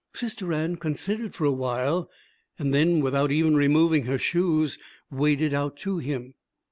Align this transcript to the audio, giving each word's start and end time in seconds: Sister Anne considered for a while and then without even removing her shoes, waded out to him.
Sister 0.13 0.51
Anne 0.51 0.77
considered 0.77 1.35
for 1.35 1.45
a 1.45 1.51
while 1.51 2.09
and 2.57 2.73
then 2.73 3.01
without 3.01 3.31
even 3.31 3.53
removing 3.55 4.05
her 4.05 4.17
shoes, 4.17 4.79
waded 5.11 5.53
out 5.53 5.77
to 5.77 5.99
him. 5.99 6.33